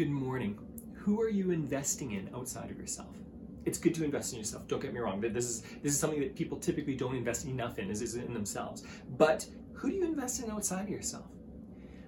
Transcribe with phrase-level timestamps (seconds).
[0.00, 0.58] Good morning.
[0.94, 3.14] Who are you investing in outside of yourself?
[3.66, 4.66] It's good to invest in yourself.
[4.66, 5.20] Don't get me wrong.
[5.20, 8.32] This is this is something that people typically don't invest enough in is, is in
[8.32, 8.82] themselves.
[9.18, 11.26] But who do you invest in outside of yourself?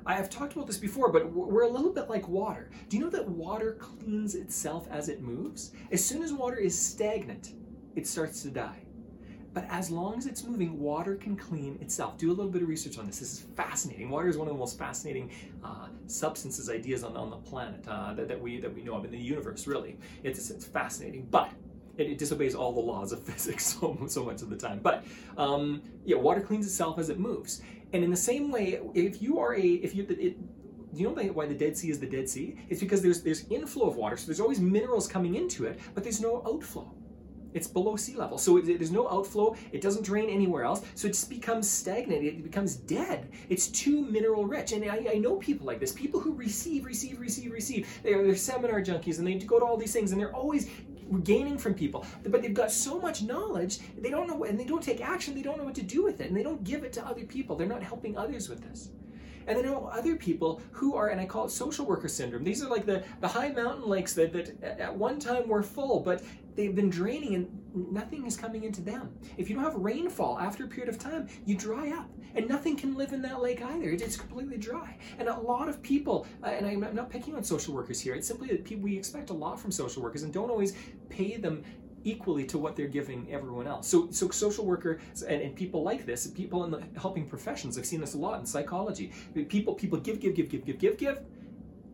[0.06, 2.70] I have talked about this before, but we're a little bit like water.
[2.88, 5.72] Do you know that water cleans itself as it moves?
[5.90, 7.52] As soon as water is stagnant,
[7.94, 8.81] it starts to die.
[9.54, 12.16] But as long as it's moving, water can clean itself.
[12.16, 13.18] Do a little bit of research on this.
[13.18, 14.08] This is fascinating.
[14.08, 15.30] Water is one of the most fascinating
[15.62, 19.04] uh, substances, ideas on, on the planet uh, that, that, we, that we know of
[19.04, 19.98] in the universe, really.
[20.22, 21.26] It's, it's fascinating.
[21.30, 21.50] But
[21.98, 24.80] it, it, disobeys all the laws of physics so, so much of the time.
[24.82, 25.04] But
[25.36, 27.60] um, yeah, water cleans itself as it moves.
[27.92, 30.38] And in the same way, if you are a, if you, it,
[30.94, 32.56] you know why the Dead Sea is the Dead Sea?
[32.68, 36.02] It's because there's there's inflow of water, so there's always minerals coming into it, but
[36.02, 36.90] there's no outflow.
[37.54, 38.38] It's below sea level.
[38.38, 39.56] So it, there's no outflow.
[39.72, 40.82] It doesn't drain anywhere else.
[40.94, 42.24] So it just becomes stagnant.
[42.24, 43.30] It becomes dead.
[43.48, 44.72] It's too mineral rich.
[44.72, 45.92] And I, I know people like this.
[45.92, 47.88] People who receive, receive, receive, receive.
[48.02, 50.68] They are they're seminar junkies and they go to all these things and they're always
[51.24, 52.06] gaining from people.
[52.26, 55.34] But they've got so much knowledge, they don't know, and they don't take action.
[55.34, 56.28] They don't know what to do with it.
[56.28, 57.56] And they don't give it to other people.
[57.56, 58.90] They're not helping others with this.
[59.46, 62.44] And then know other people who are, and I call it social worker syndrome.
[62.44, 66.00] These are like the, the high mountain lakes that, that at one time were full,
[66.00, 66.22] but
[66.54, 69.14] they've been draining and nothing is coming into them.
[69.36, 72.76] If you don't have rainfall after a period of time, you dry up and nothing
[72.76, 73.90] can live in that lake either.
[73.90, 74.96] It's completely dry.
[75.18, 78.26] And a lot of people, uh, and I'm not picking on social workers here, it's
[78.26, 80.74] simply that people, we expect a lot from social workers and don't always
[81.08, 81.62] pay them
[82.04, 83.88] equally to what they're giving everyone else.
[83.88, 87.86] So, so social workers and, and people like this, people in the helping professions, I've
[87.86, 89.12] seen this a lot in psychology.
[89.48, 91.18] People, people give, give, give, give, give, give, give,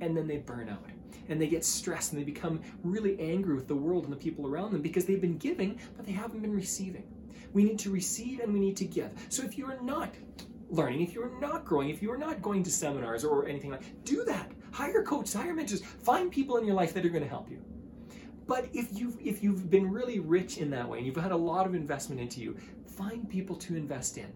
[0.01, 0.85] and then they burn out
[1.29, 4.47] and they get stressed and they become really angry with the world and the people
[4.47, 7.05] around them because they've been giving, but they haven't been receiving.
[7.53, 9.11] We need to receive and we need to give.
[9.29, 10.15] So if you are not
[10.71, 13.71] learning, if you are not growing, if you are not going to seminars or anything
[13.71, 14.51] like do that.
[14.71, 17.63] Hire coaches, hire mentors, find people in your life that are going to help you.
[18.47, 21.37] But if you've if you've been really rich in that way and you've had a
[21.37, 24.31] lot of investment into you, find people to invest in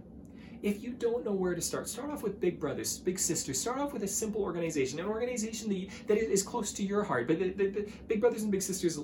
[0.62, 3.60] if you don't know where to start, start off with big brothers, big sisters.
[3.60, 7.02] Start off with a simple organization, an organization that, you, that is close to your
[7.02, 7.26] heart.
[7.26, 8.98] But the, the, the big brothers and big sisters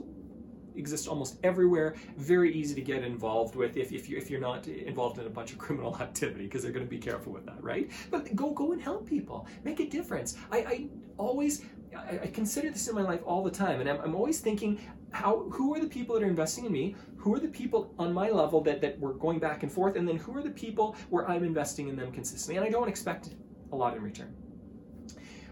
[0.78, 1.96] exist almost everywhere.
[2.16, 5.30] Very easy to get involved with if, if, you, if you're not involved in a
[5.30, 7.90] bunch of criminal activity, because they're going to be careful with that, right?
[8.10, 9.46] But go go and help people.
[9.64, 10.36] Make a difference.
[10.50, 11.64] I, I always
[11.96, 14.80] I, I, consider this in my life all the time, and I'm, I'm always thinking,
[15.10, 16.94] how who are the people that are investing in me?
[17.16, 20.06] Who are the people on my level that that we're going back and forth, and
[20.06, 22.56] then who are the people where I'm investing in them consistently?
[22.56, 23.30] And I don't expect
[23.72, 24.34] a lot in return.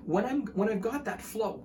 [0.04, 1.64] When I'm when I've got that flow,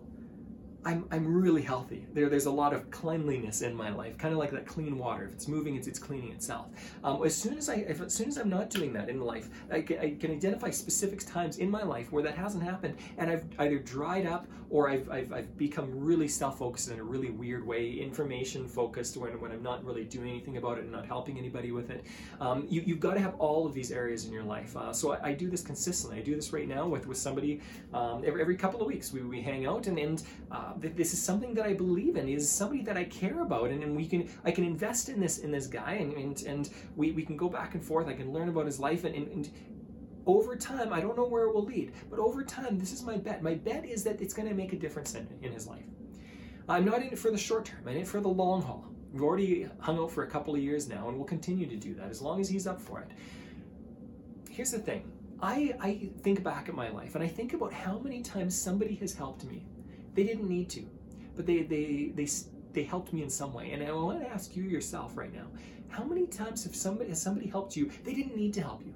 [0.84, 2.08] I'm, I'm really healthy.
[2.14, 5.25] There, there's a lot of cleanliness in my life, kind of like that clean water.
[5.25, 6.68] If it's moving, it's, it's cleaning itself.
[7.03, 9.50] Um, as soon as I, if, as soon as I'm not doing that in life,
[9.72, 13.30] I can, I can, identify specific times in my life where that hasn't happened, and
[13.30, 17.68] I've either dried up or I've, I've, I've become really self-focused in a really weird
[17.68, 21.38] way, information focused when, when I'm not really doing anything about it and not helping
[21.38, 22.06] anybody with it.
[22.40, 24.75] Um, you, have got to have all of these areas in your life.
[24.75, 26.20] Uh, so I, I, do this consistently.
[26.20, 27.59] I do this right now with, with somebody
[27.94, 29.12] um, every, every couple of weeks.
[29.12, 32.28] We, we hang out and, and uh, uh, this is something that I believe in.
[32.28, 35.40] Is somebody that I care about, and, and we can I can invest in this
[35.40, 38.08] in this guy, and and, and we, we can go back and forth.
[38.08, 39.52] I can learn about his life, and, and, and
[40.26, 43.18] over time, I don't know where it will lead, but over time, this is my
[43.18, 43.42] bet.
[43.42, 45.86] My bet is that it's going to make a difference in, in his life.
[46.70, 47.80] I'm not in it for the short term.
[47.86, 48.86] I'm in it for the long haul.
[49.12, 51.94] We've already hung out for a couple of years now, and we'll continue to do
[51.96, 53.12] that as long as he's up for it.
[54.50, 55.12] Here's the thing.
[55.42, 58.96] I, I think back at my life and I think about how many times somebody
[58.96, 59.66] has helped me
[60.13, 60.83] they didn't need to,
[61.35, 62.27] but they they they
[62.73, 63.72] they helped me in some way.
[63.72, 65.47] And I want to ask you yourself right now:
[65.89, 67.91] How many times have somebody has somebody helped you?
[68.03, 68.94] They didn't need to help you.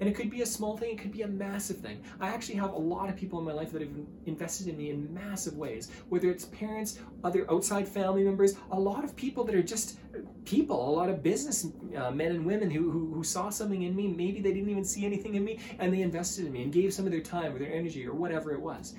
[0.00, 2.02] And it could be a small thing, it could be a massive thing.
[2.20, 3.90] I actually have a lot of people in my life that have
[4.26, 9.04] invested in me in massive ways, whether it's parents, other outside family members, a lot
[9.04, 9.98] of people that are just
[10.44, 13.96] people, a lot of business uh, men and women who, who, who saw something in
[13.96, 14.08] me.
[14.08, 16.92] Maybe they didn't even see anything in me and they invested in me and gave
[16.92, 18.94] some of their time or their energy or whatever it was.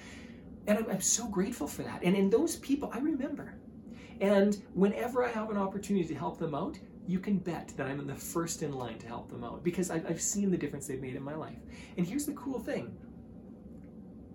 [0.67, 2.03] And I'm, so grateful for that.
[2.03, 3.55] And in those people, I remember.
[4.19, 6.77] And whenever I have an opportunity to help them out,
[7.07, 9.89] you can bet that I'm in the first in line to help them out because
[9.89, 11.57] I've, I've seen the difference they've made in my life.
[11.95, 12.95] And here's the cool thing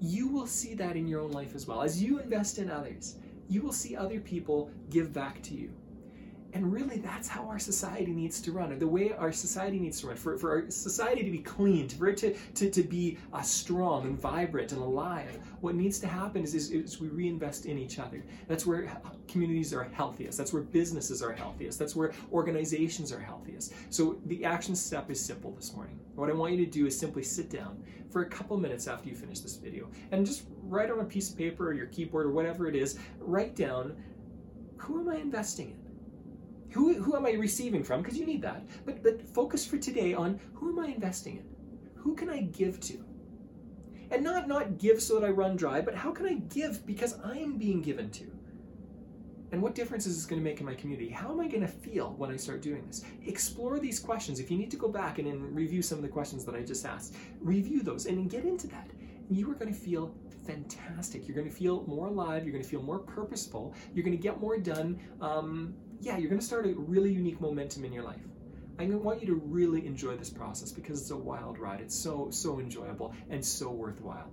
[0.01, 1.83] you will see that in your own life as well.
[1.83, 3.17] As you invest in others,
[3.49, 5.73] you will see other people give back to you.
[6.55, 10.01] And really, that's how our society needs to run, or the way our society needs
[10.01, 10.17] to run.
[10.17, 14.05] For, for our society to be clean, for it to, to, to be uh, strong
[14.05, 17.99] and vibrant and alive, what needs to happen is, is, is, we reinvest in each
[17.99, 18.23] other.
[18.49, 18.93] That's where
[19.29, 20.37] communities are healthiest.
[20.37, 21.79] That's where businesses are healthiest.
[21.79, 23.73] That's where organizations are healthiest.
[23.89, 25.99] So the action step is simple this morning.
[26.17, 29.09] What I want you to do is simply sit down for a couple minutes after
[29.09, 32.27] you finish this video and just write on a piece of paper or your keyboard
[32.27, 33.97] or whatever it is, write down
[34.77, 35.82] who am I investing in?
[36.73, 38.03] Who, who am I receiving from?
[38.03, 38.65] Because you need that.
[38.85, 41.45] But, but focus for today on who am I investing in?
[41.95, 43.05] Who can I give to?
[44.11, 47.19] And not, not give so that I run dry, but how can I give because
[47.25, 48.31] I am being given to?
[49.53, 51.11] And what difference is this going to make in my community?
[51.11, 53.05] How am I going to feel when I start doing this?
[53.27, 54.41] Explore these questions.
[54.41, 56.87] If you need to go back and, review some of the questions that I just
[56.87, 58.89] asked, review those and get into that.
[59.29, 60.15] And you are going to feel
[60.47, 61.29] fantastic.
[61.29, 62.45] You're going to feel more alive.
[62.45, 63.75] You're going to feel more purposeful.
[63.95, 64.99] You're going to get more done.
[65.21, 68.21] Um, yeah, you're going to start a really unique momentum in your life.
[68.79, 71.81] I want you to really enjoy this process because it's a wild ride.
[71.81, 74.29] It's so, so enjoyable and so worthwhile.